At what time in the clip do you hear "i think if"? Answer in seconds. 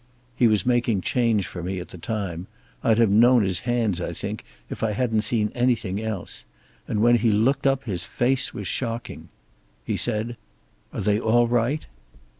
4.01-4.81